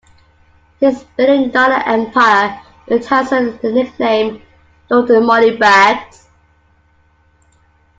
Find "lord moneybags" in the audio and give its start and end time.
4.89-6.25